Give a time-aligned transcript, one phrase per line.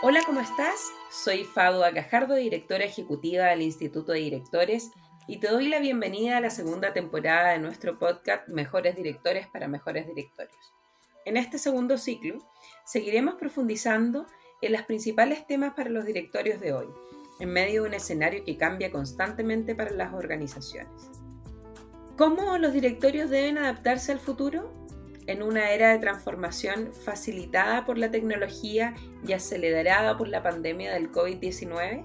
[0.00, 0.92] Hola, ¿cómo estás?
[1.10, 4.90] Soy Fadua Cajardo, directora ejecutiva del Instituto de Directores,
[5.26, 9.68] y te doy la bienvenida a la segunda temporada de nuestro podcast Mejores Directores para
[9.68, 10.72] Mejores Directorios.
[11.24, 12.38] En este segundo ciclo,
[12.84, 14.24] seguiremos profundizando
[14.62, 16.86] en los principales temas para los directorios de hoy,
[17.40, 21.17] en medio de un escenario que cambia constantemente para las organizaciones.
[22.18, 24.76] ¿Cómo los directorios deben adaptarse al futuro?
[25.28, 28.94] en una era de transformación facilitada por la tecnología
[29.26, 32.02] y acelerada por la pandemia del COVID-19,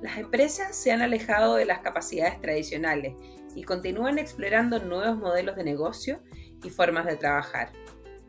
[0.00, 3.12] las empresas se han alejado de las capacidades tradicionales
[3.54, 6.22] y continúan explorando nuevos modelos de negocio
[6.64, 7.70] y formas de trabajar.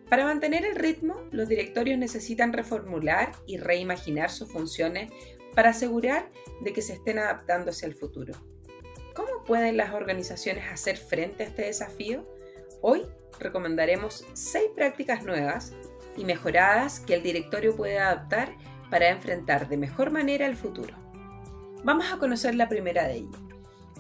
[0.09, 5.09] Para mantener el ritmo, los directorios necesitan reformular y reimaginar sus funciones
[5.55, 6.29] para asegurar
[6.62, 8.34] de que se estén adaptándose al futuro.
[9.15, 12.27] ¿Cómo pueden las organizaciones hacer frente a este desafío?
[12.81, 13.03] Hoy
[13.39, 15.71] recomendaremos seis prácticas nuevas
[16.17, 18.53] y mejoradas que el directorio puede adaptar
[18.90, 20.93] para enfrentar de mejor manera el futuro.
[21.85, 23.41] Vamos a conocer la primera de ellas.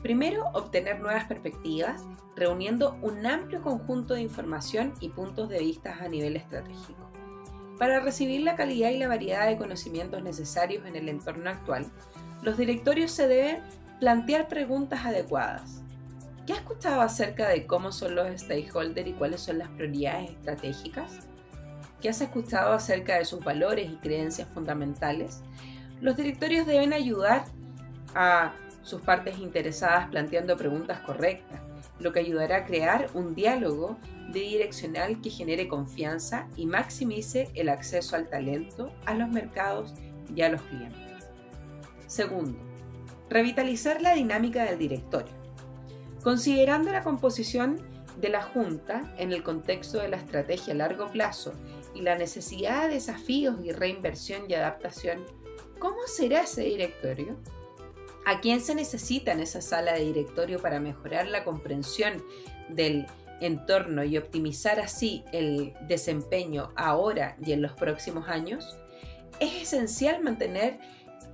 [0.01, 2.03] Primero, obtener nuevas perspectivas,
[2.35, 7.09] reuniendo un amplio conjunto de información y puntos de vista a nivel estratégico.
[7.79, 11.85] Para recibir la calidad y la variedad de conocimientos necesarios en el entorno actual,
[12.41, 13.63] los directorios se deben
[13.99, 15.81] plantear preguntas adecuadas,
[16.45, 21.27] ¿Qué has escuchado acerca de cómo son los stakeholders y cuáles son las prioridades estratégicas?
[21.99, 25.41] ¿Qué has escuchado acerca de sus valores y creencias fundamentales?
[26.01, 27.45] Los directorios deben ayudar
[28.13, 31.61] a sus partes interesadas planteando preguntas correctas,
[31.99, 33.97] lo que ayudará a crear un diálogo
[34.31, 39.95] direccional que genere confianza y maximice el acceso al talento, a los mercados
[40.35, 41.01] y a los clientes.
[42.05, 42.59] Segundo,
[43.29, 45.33] revitalizar la dinámica del directorio.
[46.23, 47.81] Considerando la composición
[48.19, 51.53] de la Junta en el contexto de la estrategia a largo plazo
[51.93, 55.25] y la necesidad de desafíos y reinversión y adaptación,
[55.79, 57.37] ¿cómo será ese directorio?
[58.25, 62.23] ¿A quién se necesita en esa sala de directorio para mejorar la comprensión
[62.69, 63.05] del
[63.39, 68.79] entorno y optimizar así el desempeño ahora y en los próximos años?
[69.39, 70.79] Es esencial mantener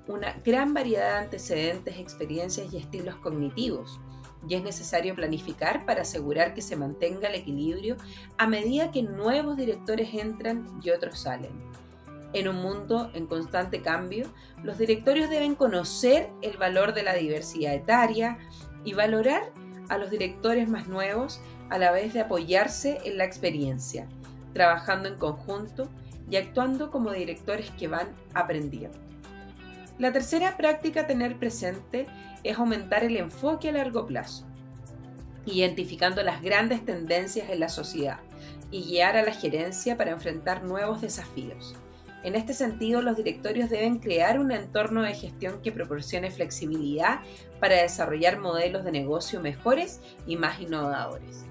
[0.08, 4.00] una gran variedad de antecedentes, experiencias y estilos cognitivos
[4.48, 7.98] y es necesario planificar para asegurar que se mantenga el equilibrio
[8.38, 11.52] a medida que nuevos directores entran y otros salen.
[12.34, 14.32] En un mundo en constante cambio,
[14.64, 18.38] los directorios deben conocer el valor de la diversidad etaria
[18.84, 19.52] y valorar
[19.90, 24.08] a los directores más nuevos a la vez de apoyarse en la experiencia,
[24.54, 25.90] trabajando en conjunto
[26.30, 29.11] y actuando como directores que van aprendiendo.
[30.02, 32.08] La tercera práctica a tener presente
[32.44, 34.48] es aumentar el enfoque a largo plazo,
[35.46, 38.18] identificando las grandes tendencias en la sociedad
[38.72, 41.76] y guiar a la gerencia para enfrentar nuevos desafíos.
[42.24, 47.20] En este sentido, los directorios deben crear un entorno de gestión que proporcione flexibilidad
[47.60, 51.46] para desarrollar modelos de negocio mejores y más innovadores.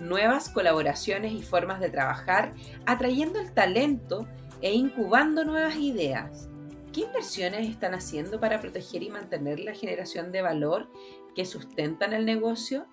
[0.00, 2.50] Nuevas colaboraciones y formas de trabajar,
[2.86, 4.26] atrayendo el talento
[4.62, 6.48] e incubando nuevas ideas,
[6.92, 10.88] ¿Qué inversiones están haciendo para proteger y mantener la generación de valor
[11.34, 12.86] que sustentan el negocio?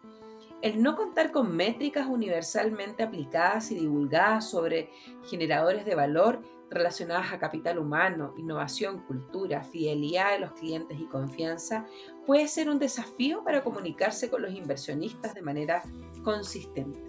[0.61, 4.89] El no contar con métricas universalmente aplicadas y divulgadas sobre
[5.29, 11.85] generadores de valor relacionadas a capital humano, innovación, cultura, fidelidad de los clientes y confianza
[12.25, 15.83] puede ser un desafío para comunicarse con los inversionistas de manera
[16.23, 16.99] consistente.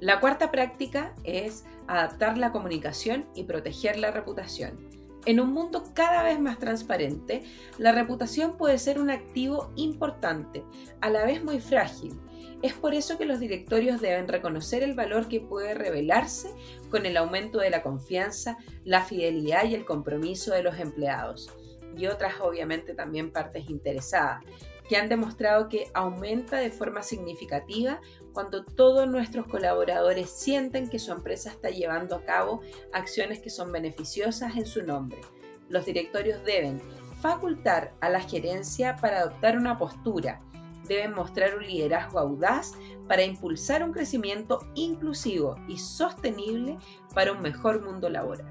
[0.00, 4.91] La cuarta práctica es adaptar la comunicación y proteger la reputación.
[5.24, 7.44] En un mundo cada vez más transparente,
[7.78, 10.64] la reputación puede ser un activo importante,
[11.00, 12.18] a la vez muy frágil.
[12.60, 16.48] Es por eso que los directorios deben reconocer el valor que puede revelarse
[16.90, 21.50] con el aumento de la confianza, la fidelidad y el compromiso de los empleados,
[21.96, 24.44] y otras obviamente también partes interesadas,
[24.88, 28.00] que han demostrado que aumenta de forma significativa
[28.32, 32.60] cuando todos nuestros colaboradores sienten que su empresa está llevando a cabo
[32.92, 35.20] acciones que son beneficiosas en su nombre.
[35.68, 36.80] Los directorios deben
[37.20, 40.40] facultar a la gerencia para adoptar una postura,
[40.88, 42.72] deben mostrar un liderazgo audaz
[43.06, 46.78] para impulsar un crecimiento inclusivo y sostenible
[47.14, 48.48] para un mejor mundo laboral.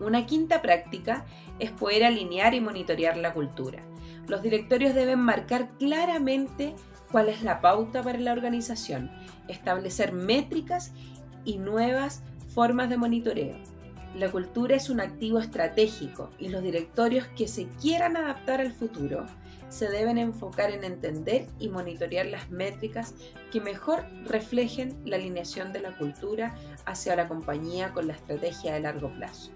[0.00, 1.26] Una quinta práctica
[1.58, 3.84] es poder alinear y monitorear la cultura.
[4.28, 6.74] Los directorios deben marcar claramente
[7.10, 9.10] cuál es la pauta para la organización,
[9.48, 10.92] establecer métricas
[11.44, 12.22] y nuevas
[12.54, 13.56] formas de monitoreo.
[14.16, 19.26] La cultura es un activo estratégico y los directorios que se quieran adaptar al futuro
[19.70, 23.14] se deben enfocar en entender y monitorear las métricas
[23.50, 26.54] que mejor reflejen la alineación de la cultura
[26.84, 29.50] hacia la compañía con la estrategia de largo plazo.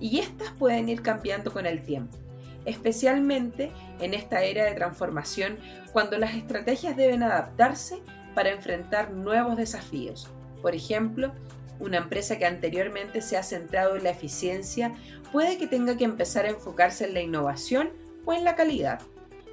[0.00, 2.16] Y estas pueden ir cambiando con el tiempo,
[2.64, 3.70] especialmente
[4.00, 5.58] en esta era de transformación
[5.92, 8.02] cuando las estrategias deben adaptarse
[8.34, 10.28] para enfrentar nuevos desafíos.
[10.62, 11.32] Por ejemplo,
[11.78, 14.92] una empresa que anteriormente se ha centrado en la eficiencia
[15.32, 17.90] puede que tenga que empezar a enfocarse en la innovación
[18.24, 19.00] o en la calidad.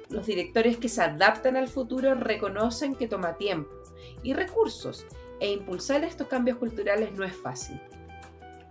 [0.08, 3.70] Los directores que se adaptan al futuro reconocen que toma tiempo
[4.22, 5.06] y recursos
[5.40, 7.80] e impulsar estos cambios culturales no es fácil.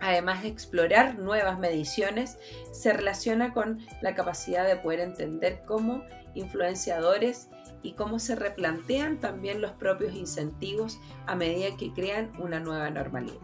[0.02, 2.36] Además de explorar nuevas mediciones,
[2.72, 6.02] se relaciona con la capacidad de poder entender cómo
[6.34, 7.50] influenciadores
[7.84, 13.38] y cómo se replantean también los propios incentivos a medida que crean una nueva normalidad.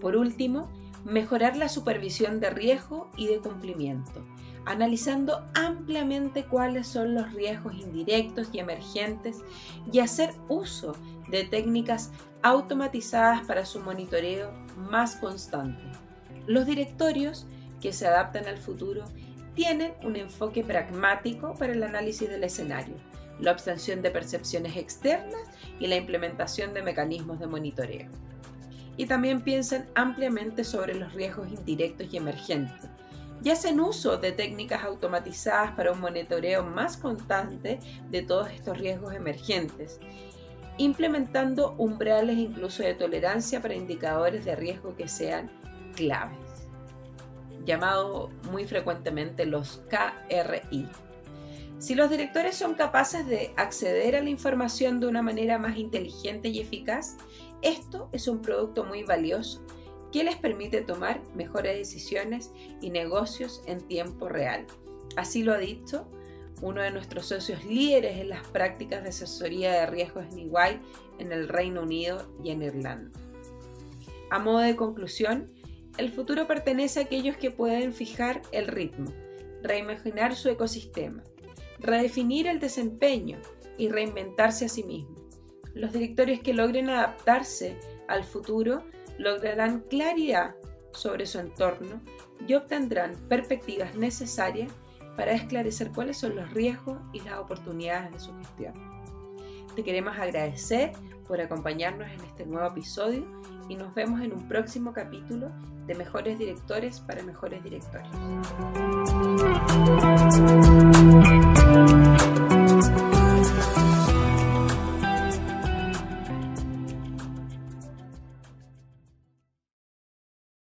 [0.00, 0.70] Por último,
[1.04, 4.24] mejorar la supervisión de riesgo y de cumplimiento,
[4.66, 9.38] analizando ampliamente cuáles son los riesgos indirectos y emergentes
[9.90, 10.94] y hacer uso
[11.30, 12.10] de técnicas
[12.42, 15.82] automatizadas para su monitoreo más constante.
[16.46, 17.46] Los directorios
[17.80, 19.04] que se adaptan al futuro
[19.54, 22.94] tienen un enfoque pragmático para el análisis del escenario,
[23.40, 25.40] la obtención de percepciones externas
[25.80, 28.08] y la implementación de mecanismos de monitoreo.
[28.98, 32.90] Y también piensan ampliamente sobre los riesgos indirectos y emergentes,
[33.42, 37.78] y hacen uso de técnicas automatizadas para un monitoreo más constante
[38.10, 39.98] de todos estos riesgos emergentes,
[40.76, 45.50] implementando umbrales incluso de tolerancia para indicadores de riesgo que sean
[45.94, 46.48] claves
[47.68, 50.88] llamado muy frecuentemente los KRI.
[51.78, 56.48] Si los directores son capaces de acceder a la información de una manera más inteligente
[56.48, 57.16] y eficaz,
[57.62, 59.64] esto es un producto muy valioso
[60.12, 64.66] que les permite tomar mejores decisiones y negocios en tiempo real.
[65.16, 66.08] Así lo ha dicho
[66.62, 70.80] uno de nuestros socios líderes en las prácticas de asesoría de riesgos en EY
[71.18, 73.18] en el Reino Unido y en Irlanda.
[74.30, 75.52] A modo de conclusión,
[75.96, 79.12] el futuro pertenece a aquellos que pueden fijar el ritmo,
[79.62, 81.22] reimaginar su ecosistema,
[81.78, 83.38] redefinir el desempeño
[83.76, 85.17] y reinventarse a sí mismos.
[85.74, 87.78] Los directores que logren adaptarse
[88.08, 88.84] al futuro
[89.18, 90.54] lograrán claridad
[90.92, 92.00] sobre su entorno
[92.46, 94.72] y obtendrán perspectivas necesarias
[95.16, 98.74] para esclarecer cuáles son los riesgos y las oportunidades de su gestión.
[99.74, 100.92] Te queremos agradecer
[101.26, 103.26] por acompañarnos en este nuevo episodio
[103.68, 105.50] y nos vemos en un próximo capítulo
[105.86, 108.08] de Mejores Directores para Mejores Directores.